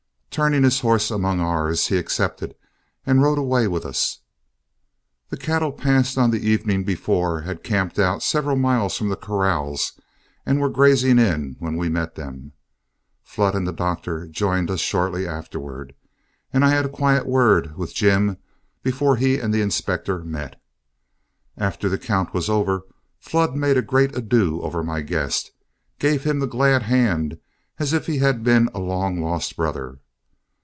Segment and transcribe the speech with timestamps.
[0.33, 2.55] Turning his horse among ours, he accepted
[3.05, 4.21] and rode away with us.
[5.27, 9.91] The cattle passed on the evening before had camped out several miles from the corrals
[10.45, 12.53] and were grazing in when we met them.
[13.21, 15.93] Flood and the Doctor joined us shortly afterward,
[16.53, 18.37] and I had a quiet word with Jim
[18.83, 20.55] before he and the inspector met.
[21.57, 22.83] After the count was over,
[23.19, 27.37] Flood made a great ado over my guest and gave him the glad hand
[27.79, 29.97] as if he had been a long lost brother.